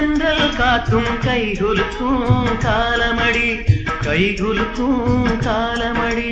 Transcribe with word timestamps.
தென்றல் 0.00 0.54
காற்றும் 0.56 1.08
கைகுலுக்கும் 1.24 2.28
காலமடி 2.62 3.48
கைகுலுக்கும் 4.04 5.02
காலமடி 5.38 6.30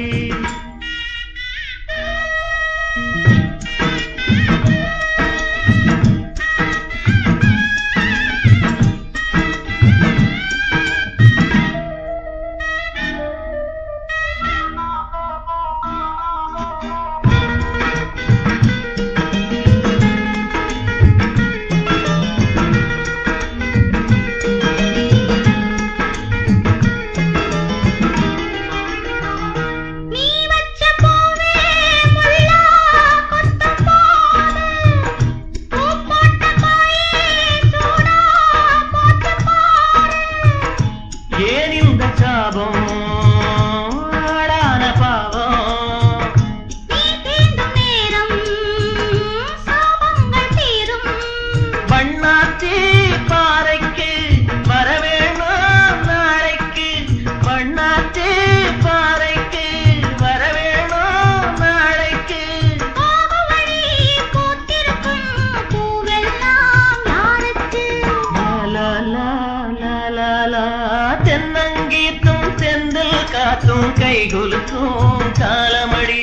லாலா 70.52 71.14
தென்னங்கீத்தும் 71.24 72.46
செந்தில் 72.56 73.24
காத்தும் 73.32 73.88
கைகுலுக்கும் 74.00 75.24
காலமழி 75.40 76.22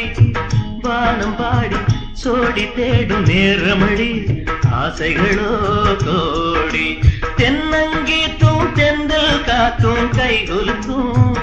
வானம் 0.81 1.35
பாடி 1.35 1.79
சோடி 2.13 2.65
தேடும் 2.75 3.25
நேரமழி 3.25 4.09
ஆசைகளோ 4.71 5.51
கோடி. 6.05 6.87
தென்னங்கீத்தும் 7.37 8.65
செந்தில் 8.75 9.43
காத்தும் 9.43 10.09
கைகுலுக்கும் 10.17 11.35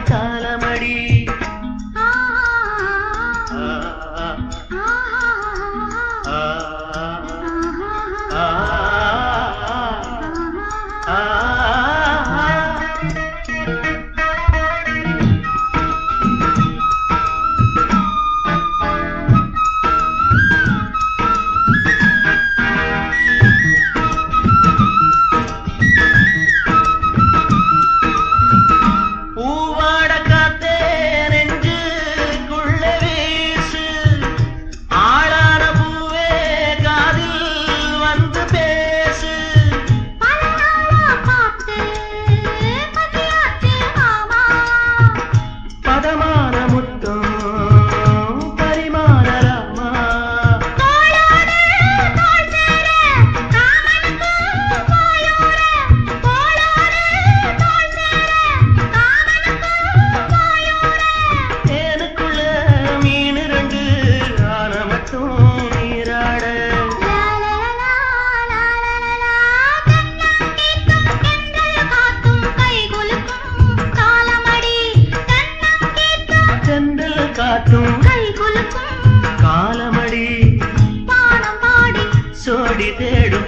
ನೋಡಿದೇಳು 82.63 83.39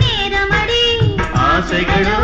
ಆಸೆಗಳು 1.46 2.16